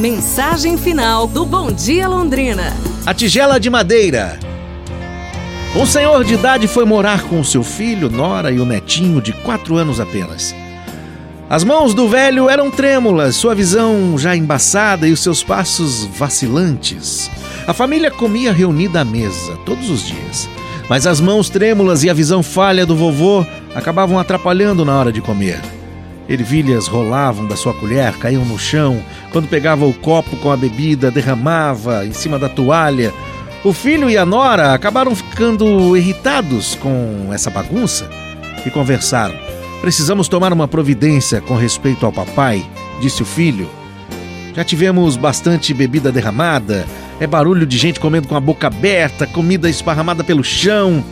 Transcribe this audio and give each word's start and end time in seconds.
Mensagem 0.00 0.78
final 0.78 1.26
do 1.26 1.44
Bom 1.44 1.70
Dia 1.70 2.08
Londrina. 2.08 2.74
A 3.04 3.12
tigela 3.12 3.60
de 3.60 3.68
madeira. 3.68 4.40
Um 5.76 5.84
senhor 5.84 6.24
de 6.24 6.32
idade 6.32 6.66
foi 6.66 6.86
morar 6.86 7.24
com 7.24 7.44
seu 7.44 7.62
filho, 7.62 8.08
Nora 8.08 8.50
e 8.50 8.58
o 8.58 8.64
netinho 8.64 9.20
de 9.20 9.34
quatro 9.34 9.76
anos 9.76 10.00
apenas. 10.00 10.54
As 11.50 11.64
mãos 11.64 11.92
do 11.92 12.08
velho 12.08 12.48
eram 12.48 12.70
trêmulas, 12.70 13.36
sua 13.36 13.54
visão 13.54 14.16
já 14.16 14.34
embaçada 14.34 15.06
e 15.06 15.12
os 15.12 15.22
seus 15.22 15.44
passos 15.44 16.06
vacilantes. 16.06 17.30
A 17.66 17.74
família 17.74 18.10
comia 18.10 18.54
reunida 18.54 19.02
à 19.02 19.04
mesa 19.04 19.54
todos 19.66 19.90
os 19.90 20.06
dias, 20.06 20.48
mas 20.88 21.06
as 21.06 21.20
mãos 21.20 21.50
trêmulas 21.50 22.04
e 22.04 22.08
a 22.08 22.14
visão 22.14 22.42
falha 22.42 22.86
do 22.86 22.96
vovô 22.96 23.44
acabavam 23.74 24.18
atrapalhando 24.18 24.82
na 24.82 24.98
hora 24.98 25.12
de 25.12 25.20
comer. 25.20 25.60
Ervilhas 26.30 26.86
rolavam 26.86 27.44
da 27.44 27.56
sua 27.56 27.74
colher, 27.74 28.16
caíam 28.16 28.44
no 28.44 28.56
chão. 28.56 29.02
Quando 29.32 29.48
pegava 29.48 29.84
o 29.84 29.92
copo 29.92 30.36
com 30.36 30.52
a 30.52 30.56
bebida, 30.56 31.10
derramava 31.10 32.06
em 32.06 32.12
cima 32.12 32.38
da 32.38 32.48
toalha. 32.48 33.12
O 33.64 33.72
filho 33.72 34.08
e 34.08 34.16
a 34.16 34.24
nora 34.24 34.72
acabaram 34.72 35.12
ficando 35.14 35.96
irritados 35.96 36.76
com 36.76 37.30
essa 37.32 37.50
bagunça 37.50 38.08
e 38.64 38.70
conversaram. 38.70 39.34
Precisamos 39.80 40.28
tomar 40.28 40.52
uma 40.52 40.68
providência 40.68 41.40
com 41.40 41.56
respeito 41.56 42.06
ao 42.06 42.12
papai, 42.12 42.64
disse 43.00 43.22
o 43.22 43.26
filho. 43.26 43.68
Já 44.54 44.62
tivemos 44.62 45.16
bastante 45.16 45.74
bebida 45.74 46.12
derramada, 46.12 46.86
é 47.18 47.26
barulho 47.26 47.66
de 47.66 47.76
gente 47.76 47.98
comendo 47.98 48.28
com 48.28 48.36
a 48.36 48.40
boca 48.40 48.68
aberta, 48.68 49.26
comida 49.26 49.68
esparramada 49.68 50.22
pelo 50.22 50.44
chão. 50.44 51.04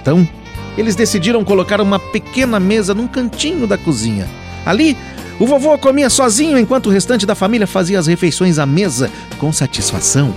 Então, 0.00 0.28
eles 0.76 0.96
decidiram 0.96 1.44
colocar 1.44 1.80
uma 1.80 1.98
pequena 1.98 2.58
mesa 2.58 2.94
num 2.94 3.06
cantinho 3.06 3.66
da 3.66 3.78
cozinha. 3.78 4.28
Ali, 4.66 4.96
o 5.38 5.46
vovô 5.46 5.76
comia 5.78 6.08
sozinho 6.08 6.58
enquanto 6.58 6.86
o 6.86 6.90
restante 6.90 7.26
da 7.26 7.34
família 7.34 7.66
fazia 7.66 7.98
as 7.98 8.06
refeições 8.06 8.58
à 8.58 8.66
mesa 8.66 9.10
com 9.38 9.52
satisfação. 9.52 10.34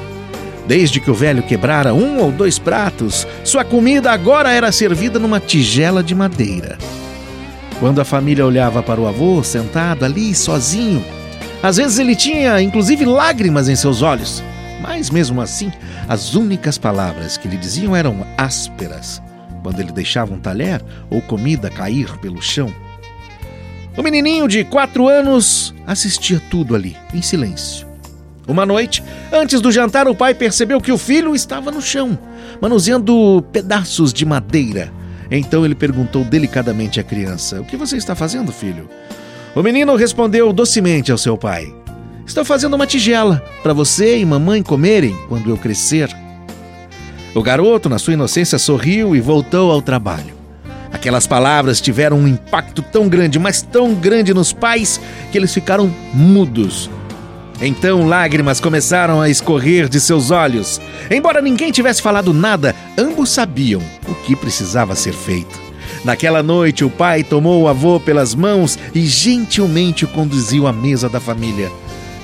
Desde 0.68 1.00
que 1.00 1.10
o 1.10 1.14
velho 1.14 1.44
quebrara 1.44 1.94
um 1.94 2.20
ou 2.20 2.32
dois 2.32 2.60
pratos, 2.60 3.26
sua 3.44 3.64
comida 3.64 4.12
agora 4.12 4.52
era 4.52 4.72
servida 4.72 5.18
numa 5.18 5.40
tigela 5.40 6.04
de 6.04 6.14
madeira. 6.14 6.78
Quando 7.80 8.02
a 8.02 8.06
família 8.06 8.46
olhava 8.46 8.82
para 8.84 9.00
o 9.00 9.08
avô 9.08 9.42
sentado 9.44 10.04
ali 10.04 10.34
sozinho, 10.36 11.04
às 11.62 11.78
vezes 11.78 12.00
ele 12.00 12.16
tinha 12.16 12.62
inclusive 12.62 13.06
lágrimas 13.06 13.70
em 13.70 13.76
seus 13.76 14.02
olhos, 14.02 14.44
mas 14.82 15.10
mesmo 15.10 15.42
assim, 15.42 15.72
as 16.08 16.34
únicas 16.34 16.78
palavras 16.78 17.38
que 17.38 17.48
lhe 17.48 17.56
diziam 17.56 17.96
eram 17.96 18.26
ásperas 18.38 19.22
quando 19.68 19.80
ele 19.80 19.92
deixava 19.92 20.34
um 20.34 20.40
talher 20.40 20.82
ou 21.10 21.22
comida 21.22 21.70
cair 21.70 22.18
pelo 22.20 22.42
chão. 22.42 22.74
O 23.98 24.02
menininho 24.02 24.48
de 24.48 24.64
quatro 24.64 25.08
anos 25.08 25.76
assistia 25.86 26.42
tudo 26.50 26.76
ali, 26.76 26.96
em 27.14 27.22
silêncio. 27.22 27.86
Uma 28.48 28.66
noite, 28.66 29.04
antes 29.32 29.60
do 29.60 29.72
jantar, 29.72 30.08
o 30.08 30.16
pai 30.16 30.34
percebeu 30.34 30.80
que 30.80 30.92
o 30.92 30.98
filho 30.98 31.36
estava 31.36 31.72
no 31.72 31.82
chão, 31.82 32.18
manuseando 32.62 33.46
pedaços 33.52 34.14
de 34.14 34.26
madeira 34.26 34.94
então 35.30 35.66
ele 35.66 35.76
perguntou 35.76 36.24
delicadamente 36.24 37.00
à 37.00 37.04
criança: 37.04 37.62
O 37.62 37.66
que 37.66 37.78
você 37.78 37.98
está 37.98 38.16
fazendo, 38.16 38.52
filho? 38.52 38.90
O 39.56 39.62
menino 39.62 39.96
respondeu 39.96 40.54
docemente 40.54 41.12
ao 41.12 41.18
seu 41.18 41.38
pai: 41.38 41.74
Estou 42.26 42.46
fazendo 42.46 42.76
uma 42.76 42.88
tigela 42.88 43.44
para 43.62 43.74
você 43.74 44.18
e 44.18 44.26
mamãe 44.26 44.64
comerem 44.64 45.16
quando 45.28 45.50
eu 45.50 45.58
crescer. 45.58 46.10
O 47.38 47.44
garoto, 47.44 47.88
na 47.88 48.00
sua 48.00 48.14
inocência, 48.14 48.58
sorriu 48.58 49.16
e 49.16 49.22
voltou 49.22 49.72
ao 49.72 49.80
trabalho. 49.80 50.34
Aquelas 50.92 51.28
palavras 51.28 51.80
tiveram 51.80 52.18
um 52.18 52.28
impacto 52.28 52.82
tão 52.82 53.08
grande, 53.08 53.38
mas 53.38 53.62
tão 53.62 53.94
grande 53.94 54.34
nos 54.34 54.52
pais, 54.52 55.00
que 55.32 55.38
eles 55.38 55.54
ficaram 55.54 55.94
mudos 56.14 56.90
então 57.62 58.08
lágrimas 58.08 58.60
começaram 58.60 59.20
a 59.20 59.30
escorrer 59.30 59.90
de 59.90 60.00
seus 60.00 60.30
olhos. 60.30 60.80
Embora 61.10 61.42
ninguém 61.42 61.72
tivesse 61.72 62.02
falado 62.02 62.34
nada, 62.34 62.76
ambos 62.98 63.30
sabiam 63.30 63.82
o 64.08 64.14
que 64.14 64.36
precisava 64.36 64.96
ser 64.96 65.14
feito. 65.14 65.60
Naquela 66.06 66.44
noite, 66.44 66.86
o 66.86 66.90
pai 66.90 67.24
tomou 67.24 67.64
o 67.64 67.68
avô 67.68 68.00
pelas 68.00 68.36
mãos 68.36 68.78
e 68.94 69.06
gentilmente 69.08 70.06
o 70.06 70.08
conduziu 70.08 70.68
à 70.68 70.74
mesa 70.74 71.10
da 71.10 71.20
família. 71.20 71.72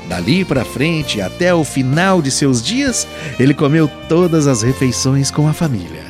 Dali 0.07 0.43
para 0.43 0.65
frente, 0.65 1.21
até 1.21 1.53
o 1.53 1.63
final 1.63 2.21
de 2.21 2.29
seus 2.29 2.61
dias, 2.61 3.07
ele 3.39 3.53
comeu 3.53 3.89
todas 4.09 4.47
as 4.47 4.61
refeições 4.61 5.31
com 5.31 5.47
a 5.47 5.53
família. 5.53 6.03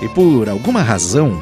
E 0.00 0.08
por 0.08 0.48
alguma 0.48 0.82
razão, 0.82 1.40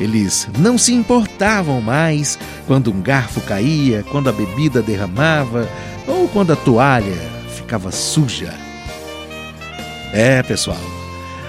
eles 0.00 0.48
não 0.58 0.78
se 0.78 0.92
importavam 0.92 1.80
mais 1.80 2.38
quando 2.66 2.92
um 2.92 3.00
garfo 3.00 3.40
caía, 3.40 4.04
quando 4.10 4.28
a 4.28 4.32
bebida 4.32 4.80
derramava, 4.80 5.68
ou 6.06 6.28
quando 6.28 6.52
a 6.52 6.56
toalha 6.56 7.16
ficava 7.54 7.90
suja. 7.90 8.54
É, 10.12 10.42
pessoal, 10.42 10.80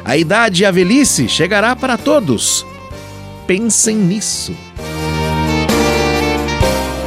a 0.03 0.17
idade 0.17 0.63
e 0.63 0.65
a 0.65 0.71
velhice 0.71 1.29
chegará 1.29 1.75
para 1.75 1.97
todos. 1.97 2.65
Pensem 3.45 3.95
nisso. 3.95 4.55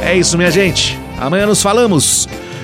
É 0.03 0.15
isso, 0.15 0.37
minha 0.37 0.51
gente. 0.51 0.99
Amanhã 1.19 1.45
nos 1.45 1.61
falamos. 1.61 2.27